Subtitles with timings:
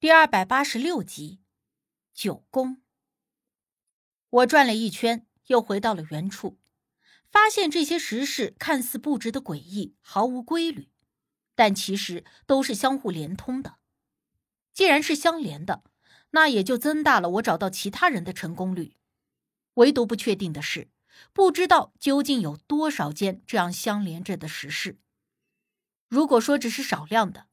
[0.00, 1.40] 第二百八十六集，
[2.14, 2.80] 九宫。
[4.30, 6.60] 我转了一圈，又回到了原处，
[7.28, 10.88] 发现这些石室看似布置的诡异，毫无规律，
[11.56, 13.78] 但其实都是相互连通的。
[14.72, 15.82] 既然是相连的，
[16.30, 18.94] 那也就增大了我找到其他人的成功率。
[19.74, 20.92] 唯独不确定的是，
[21.32, 25.00] 不知道究竟有多少间这样相连着的石室。
[26.06, 27.47] 如果说只是少量的，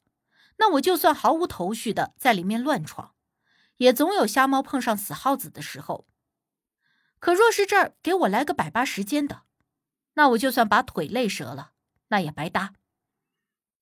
[0.57, 3.13] 那我就算毫无头绪的在里面乱闯，
[3.77, 6.07] 也总有瞎猫碰上死耗子的时候。
[7.19, 9.43] 可若是这儿给我来个百八十间的，
[10.13, 11.73] 那我就算把腿累折了，
[12.09, 12.73] 那也白搭。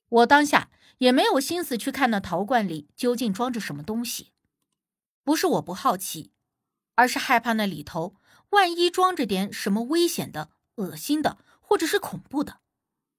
[0.09, 4.32] 我当下也没有心思去看那陶罐里究竟装着什么东西，
[5.24, 6.32] 不是我不好奇，
[6.96, 8.16] 而是害怕那里头
[8.49, 12.62] 万一装着点什么危险的、恶心的，或者是恐怖的，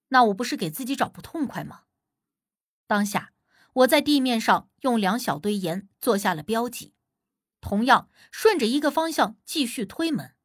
[0.08, 1.82] 那我不是给自己找不痛快吗？
[2.86, 3.33] 当下。
[3.74, 6.94] 我在地面上用两小堆盐做下了标记，
[7.60, 10.36] 同样顺着一个方向继续推门。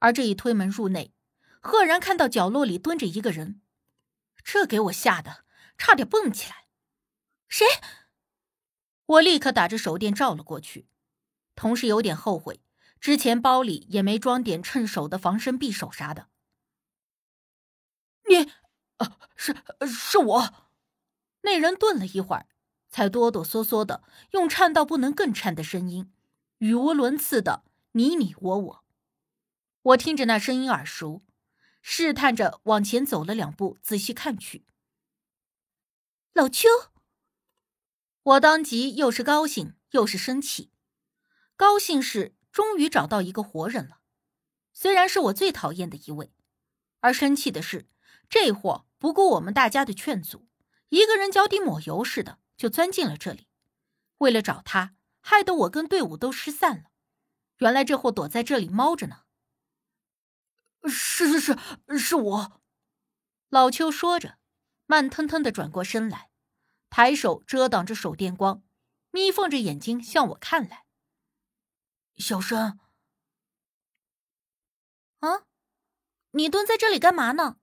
[0.00, 1.14] 而这一推门入内，
[1.60, 3.60] 赫然看到角落里蹲着一个人，
[4.42, 5.44] 这给我吓得
[5.76, 6.66] 差点蹦起来。
[7.48, 7.64] 谁？
[9.06, 10.88] 我立刻打着手电照了过去，
[11.54, 12.60] 同时有点后悔，
[13.00, 16.28] 之前包里也没装点趁手的防身匕首啥的。
[18.28, 18.50] 你，
[18.96, 20.67] 啊，是是我。
[21.42, 22.46] 那人顿了一会儿，
[22.88, 26.12] 才哆哆嗦嗦的用颤到不能更颤的声音，
[26.58, 28.84] 语无伦次的你你我我。
[29.82, 31.22] 我听着那声音耳熟，
[31.80, 34.66] 试探着往前走了两步，仔细看去。
[36.34, 36.68] 老邱，
[38.22, 40.70] 我当即又是高兴又是生气。
[41.56, 44.00] 高兴是终于找到一个活人了，
[44.72, 46.32] 虽然是我最讨厌的一位；
[47.00, 47.88] 而生气的是，
[48.28, 50.47] 这货不顾我们大家的劝阻。
[50.88, 53.48] 一个人脚底抹油似的就钻进了这里，
[54.18, 56.90] 为了找他，害得我跟队伍都失散了。
[57.58, 59.24] 原来这货躲在这里猫着呢。
[60.84, 62.62] 是是是，是我。
[63.48, 64.38] 老邱说着，
[64.86, 66.30] 慢腾腾的转过身来，
[66.88, 68.62] 抬手遮挡着手电光，
[69.10, 70.84] 眯缝着眼睛向我看来。
[72.16, 72.78] 小山，
[75.20, 75.46] 啊，
[76.30, 77.58] 你蹲在这里干嘛呢？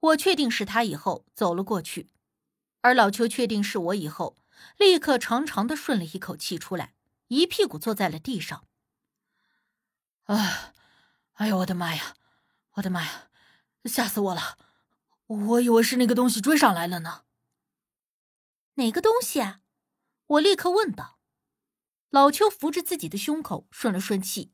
[0.00, 2.10] 我确定是他以后，走了过去，
[2.80, 4.36] 而老邱确定是我以后，
[4.76, 6.94] 立刻长长的顺了一口气出来，
[7.28, 8.66] 一屁股坐在了地上。
[10.24, 10.72] 啊！
[11.34, 12.16] 哎呦我的妈呀！
[12.72, 13.28] 我的妈呀！
[13.84, 14.58] 吓死我了！
[15.26, 17.24] 我以为是那个东西追上来了呢。
[18.74, 19.60] 哪个东西啊？
[20.26, 21.18] 我立刻问道。
[22.10, 24.52] 老邱扶着自己的胸口，顺了顺气，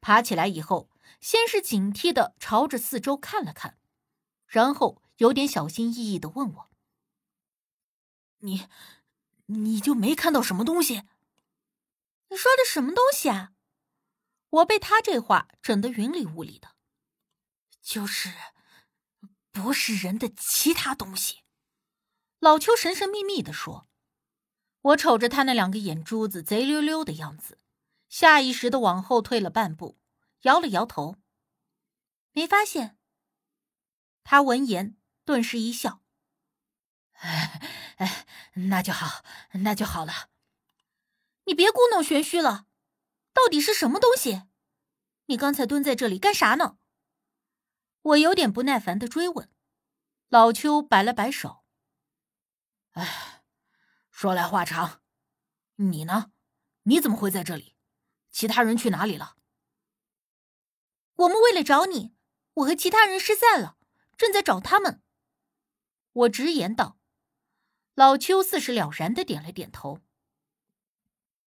[0.00, 0.90] 爬起来以后，
[1.20, 3.77] 先是警惕的朝着四周看了看。
[4.48, 6.70] 然后有点小心翼翼的问我
[8.40, 8.66] ：“你，
[9.46, 11.04] 你就没看到什么东西？
[12.30, 13.52] 你说的什么东西啊？”
[14.50, 16.74] 我被他这话整得云里雾里的。
[17.82, 18.32] 就是，
[19.52, 21.42] 不是人的其他东西。
[22.38, 23.86] 老邱神神秘秘的说。
[24.80, 27.58] 我瞅着他那两个眼珠子贼溜溜的样子，
[28.08, 29.98] 下意识的往后退了半步，
[30.42, 31.16] 摇了摇头，
[32.32, 32.97] 没发现。
[34.30, 34.94] 他闻言，
[35.24, 36.02] 顿时一笑
[37.16, 38.26] ：“哎哎，
[38.68, 39.24] 那就好，
[39.62, 40.28] 那就好了。
[41.44, 42.66] 你别故弄玄虚了，
[43.32, 44.42] 到底是什么东西？
[45.28, 46.76] 你刚才蹲在这里干啥呢？”
[48.02, 49.50] 我有点不耐烦的追问。
[50.28, 51.64] 老邱摆了摆手
[52.92, 53.44] ：“哎，
[54.10, 55.00] 说来话长，
[55.76, 56.32] 你呢？
[56.82, 57.76] 你怎么会在这里？
[58.30, 59.38] 其他人去哪里了？”
[61.16, 62.14] 我们为了找你，
[62.52, 63.77] 我和其他人失散了。
[64.18, 65.00] 正在找他们，
[66.12, 66.98] 我直言道。
[67.94, 70.00] 老邱似是了然的点了点头。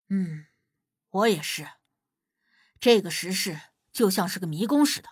[0.08, 0.46] 嗯，
[1.10, 1.68] 我也是。
[2.80, 3.60] 这个石室
[3.92, 5.10] 就像是个迷宫似的。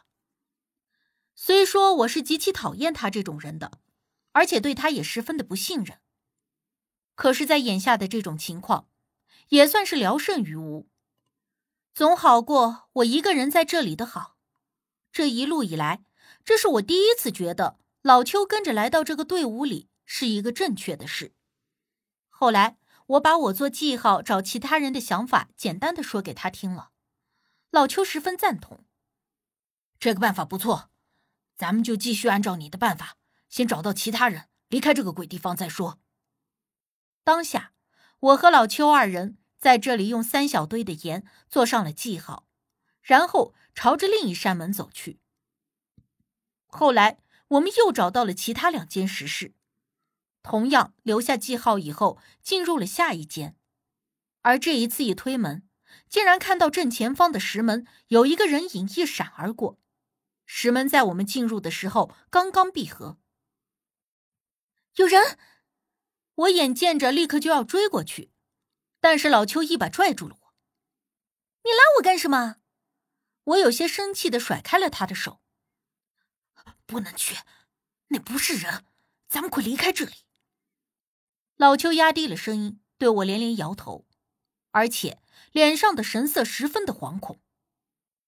[1.35, 3.81] 虽说我是极其讨厌他这种人的，
[4.33, 6.01] 而且对他也十分的不信任，
[7.15, 8.89] 可是，在眼下的这种情况，
[9.49, 10.89] 也算是聊胜于无，
[11.93, 14.39] 总好过我一个人在这里的好。
[15.13, 16.05] 这一路以来。
[16.45, 21.35] 这是我第一次觉得老邱跟着来到这个队伍里是一个正确的事。
[22.29, 26.91] 后来我把我做记号找其他人的想法简单的说给他听了，
[27.71, 28.85] 老邱十分赞同。
[30.01, 30.91] 这个办法不错，
[31.57, 33.17] 咱们就继续按照你的办法，
[33.49, 36.01] 先找到其他人，离开这个鬼地方再说。
[37.23, 37.73] 当下，
[38.19, 42.49] 我和老邱二人在这里用三小堆的盐做上了记号，
[43.01, 45.21] 然后朝着另一扇门走去。
[46.75, 49.53] 后来，我们又找到了其他两间石室，
[50.43, 53.55] 同样留下记号以后，进入了下一间。
[54.41, 55.69] 而这一次一推门，
[56.09, 59.79] 竟然看到正前方的石门有一个人影一闪而过。
[60.47, 63.19] 石门在我们进入的时候刚刚闭合。
[64.97, 65.39] 有人，
[66.35, 68.33] 我眼见着立刻就要追过去，
[68.99, 70.55] 但是老邱一把拽住了我。
[71.65, 72.57] 你拉我干什么？
[73.45, 75.41] 我有些生气的甩开了他的手。
[76.93, 77.39] 不能去，
[78.09, 78.85] 那不是人，
[79.27, 80.13] 咱们快离开这里。
[81.57, 84.07] 老邱压低了声音对我连连摇头，
[84.73, 85.23] 而且
[85.53, 87.41] 脸上的神色十分的惶恐。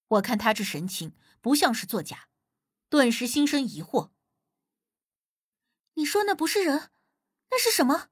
[0.07, 2.27] 我看他这神情不像是作假，
[2.89, 4.09] 顿时心生疑惑。
[5.93, 6.91] 你说那不是人，
[7.51, 8.09] 那是什么？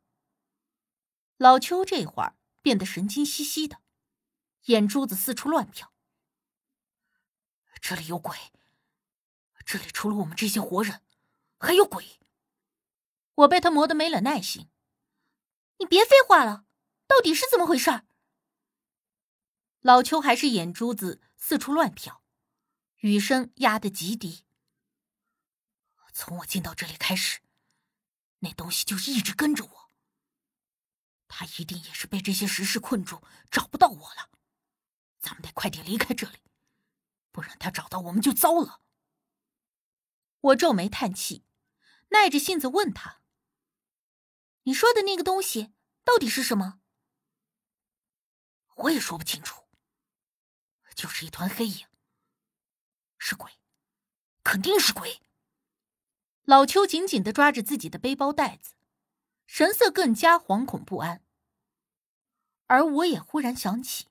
[1.38, 3.82] 老邱这会儿变得神经兮兮的，
[4.66, 5.88] 眼珠子四处乱瞟。
[7.82, 8.38] 这里有鬼，
[9.66, 11.02] 这里除了我们这些活人，
[11.58, 12.20] 还有鬼。
[13.36, 14.70] 我被他磨得没了耐心。
[15.80, 16.66] 你别废话了，
[17.08, 18.04] 到底是怎么回事？
[19.82, 22.20] 老邱还是眼珠子四处乱瞟，
[22.98, 24.46] 语声压得极低。
[26.14, 27.42] 从我进到这里开始，
[28.40, 29.92] 那东西就一直跟着我。
[31.28, 34.30] 他一定也是被这些石室困住，找不到我了。
[35.20, 36.38] 咱们得快点离开这里，
[37.32, 38.82] 不然他找到我们就糟了。
[40.44, 41.46] 我皱眉叹气，
[42.10, 43.22] 耐着性子问他。
[44.64, 45.74] 你说的那个东西
[46.04, 46.82] 到底是什么？
[48.76, 49.64] 我也说不清楚，
[50.94, 51.88] 就是一团黑影。
[53.18, 53.54] 是鬼，
[54.44, 55.22] 肯定是鬼。
[56.44, 58.74] 老邱紧紧的抓着自己的背包带子，
[59.46, 61.24] 神色更加惶恐不安。
[62.66, 64.08] 而我也忽然想起，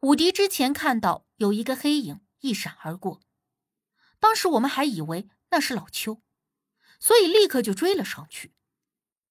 [0.00, 3.20] 武迪之前看到有一个黑影一闪而过，
[4.18, 6.20] 当时我们还以为那是老邱，
[6.98, 8.52] 所以立刻就追了上去。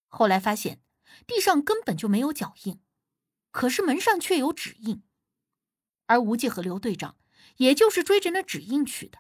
[0.08, 0.82] 后来发现，
[1.28, 2.80] 地上根本就没有脚印，
[3.52, 5.04] 可是门上却有指印，
[6.06, 7.18] 而无忌和刘队长
[7.58, 9.20] 也就是追着那指印去的。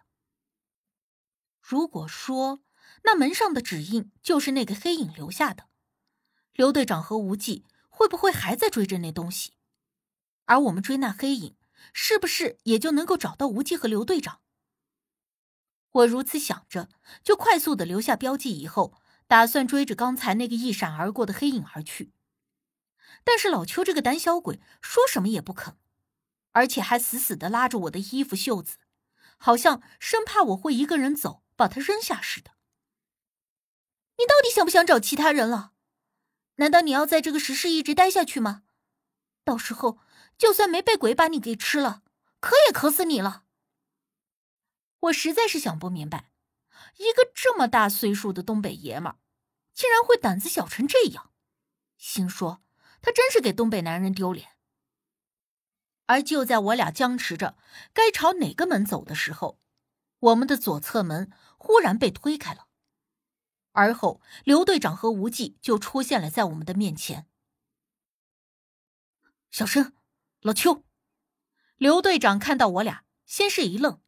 [1.60, 2.64] 如果说
[3.04, 5.68] 那门上的指印就是那个黑影留下的，
[6.54, 9.56] 刘队长和无忌会不会还在追着那东西？
[10.46, 11.58] 而我们追那黑影，
[11.92, 14.40] 是不是也就能够找到无忌和刘队长？
[15.94, 16.90] 我如此想着，
[17.24, 19.00] 就快速的留下标记，以后。
[19.26, 22.12] 打算追着刚才那个一闪而过的黑影而去，
[23.24, 25.76] 但是老邱这个胆小鬼说什么也不肯，
[26.52, 28.78] 而且还死死的拉着我的衣服袖子，
[29.38, 32.52] 好像生怕我会一个人走，把他扔下似的。
[34.18, 35.72] 你到底想不想找其他人了？
[36.58, 38.64] 难道你要在这个石室一直待下去吗？
[39.44, 39.98] 到时候
[40.38, 42.04] 就算没被鬼把你给吃了，
[42.40, 43.43] 渴也渴死你了。
[45.04, 46.32] 我实在是想不明白。
[46.98, 49.18] 一个这么大岁数的东北爷们儿，
[49.74, 51.32] 竟然会胆子小成这样，
[51.98, 52.64] 心说
[53.02, 54.50] 他真是给东北男人丢脸。
[56.06, 57.58] 而就在我俩僵持着
[57.94, 59.60] 该朝哪个门走的时候，
[60.20, 62.68] 我们的左侧门忽然被推开了，
[63.72, 67.28] 而后刘队长和吴忌就出现了在我们的面前。
[69.50, 69.96] 小申，
[70.42, 70.84] 老邱，
[71.78, 74.02] 刘队长看到我俩，先是一愣，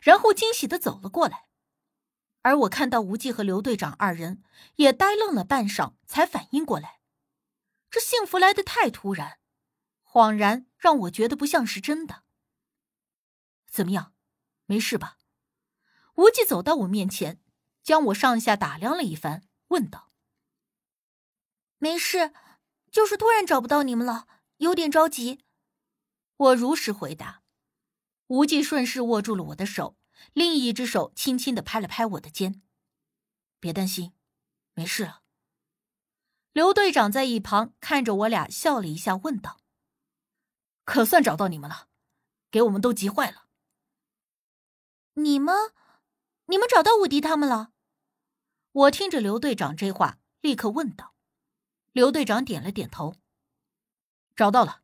[0.00, 1.48] 然后惊喜的走了过来。
[2.42, 4.42] 而我看到无忌和刘队长二人
[4.76, 7.00] 也呆愣了半晌，才反应过来，
[7.90, 9.38] 这幸福来的太突然，
[10.04, 12.24] 恍然让我觉得不像是真的。
[13.70, 14.14] 怎么样，
[14.66, 15.18] 没事吧？
[16.16, 17.40] 无忌走到我面前，
[17.82, 20.10] 将我上下打量了一番，问道
[21.78, 22.34] ：“没事，
[22.90, 24.26] 就是突然找不到你们了，
[24.56, 25.44] 有点着急。”
[26.36, 27.41] 我如实回答。
[28.32, 29.98] 无忌顺势握住了我的手。
[30.32, 32.62] 另一只手轻轻的拍了拍我的肩，
[33.60, 34.14] 别担心，
[34.72, 35.22] 没事了。
[36.52, 39.60] 刘队长在一旁看着我俩，笑了一下，问道
[40.86, 41.88] ：“可算找到你们了，
[42.50, 43.48] 给我们都急坏了。”
[45.14, 45.54] 你们，
[46.46, 47.72] 你们找到武迪他们了？
[48.72, 51.14] 我听着刘队长这话，立刻问道。
[51.90, 53.16] 刘队长点了点头
[54.34, 54.80] ：“找到了。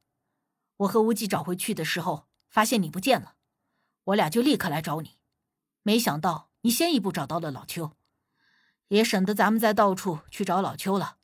[0.78, 3.36] 我和无忌找回去的时候，发现你不见了，
[4.08, 5.18] 我俩就立刻来找你。”
[5.82, 7.96] 没想到你先一步找到了老邱，
[8.88, 11.16] 也省得咱们再到处去找老邱了。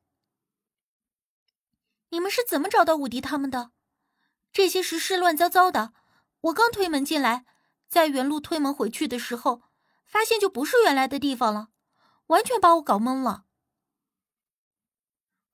[2.11, 3.73] 你们是怎么找到武迪他们的？
[4.53, 5.93] 这些石室乱糟糟的，
[6.43, 7.45] 我刚推门进来，
[7.89, 9.63] 在原路推门回去的时候，
[10.07, 11.71] 发现就不是原来的地方了，
[12.29, 13.45] 完全把我搞懵了。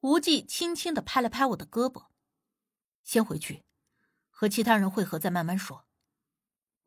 [0.00, 2.06] 无忌轻轻的拍了拍我的胳膊，
[3.02, 3.64] 先回去，
[4.28, 5.86] 和其他人会合再慢慢说。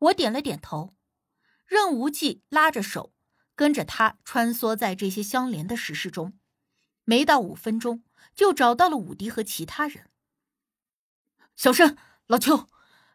[0.04, 0.94] 我点了点头。
[1.66, 3.12] 任无忌拉着手，
[3.54, 6.38] 跟着他穿梭在这些相连的石室中，
[7.04, 10.10] 没到五分钟，就找到了武迪和其他人。
[11.56, 11.96] 小申、
[12.26, 12.68] 老邱，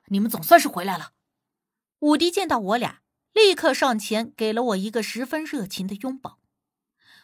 [0.07, 1.13] 你们总算是回来了。
[1.99, 3.01] 武迪见到我俩，
[3.33, 6.39] 立刻上前给了我一个十分热情的拥抱。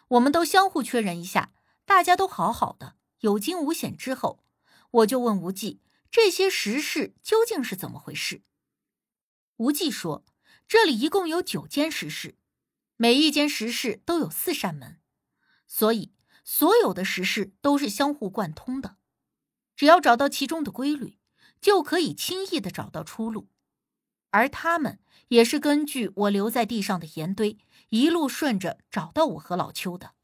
[0.08, 1.52] 我们都相互确认一下，
[1.84, 4.44] 大家都好好的，有惊无险之后，
[4.90, 5.80] 我就问无忌
[6.12, 8.42] ：“这些石室究竟是怎么回事？”
[9.56, 10.24] 无忌说
[10.66, 12.36] ：“这里一共有九间石室，
[12.96, 15.00] 每一间石室都有四扇门，
[15.66, 16.12] 所以
[16.44, 18.96] 所有的石室都是相互贯通的。
[19.74, 21.18] 只要找到其中的规律，
[21.60, 23.48] 就可以轻易的找到出路。
[24.30, 24.98] 而他们
[25.28, 27.58] 也是根据我留在地上的盐堆。”
[27.90, 30.15] 一路顺着找到我和老邱的。